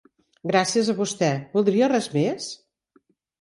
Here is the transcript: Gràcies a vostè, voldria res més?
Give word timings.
Gràcies 0.51 0.89
a 0.93 0.95
vostè, 1.01 1.29
voldria 1.59 1.91
res 1.93 2.09
més? 2.17 2.49